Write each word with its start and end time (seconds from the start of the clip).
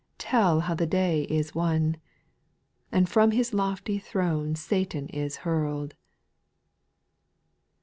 Tell 0.17 0.61
how 0.61 0.73
the 0.73 0.87
day 0.87 1.25
is 1.29 1.53
won, 1.53 1.95
And 2.91 3.07
from 3.07 3.29
his 3.29 3.53
lofty 3.53 3.99
throne 3.99 4.55
Satan 4.55 5.07
is 5.09 5.37
hurl'd. 5.45 5.93